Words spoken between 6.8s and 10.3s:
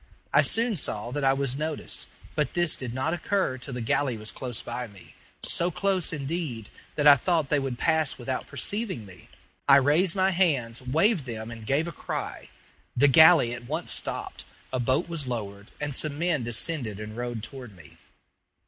that I thought they would pass without perceiving me. I raised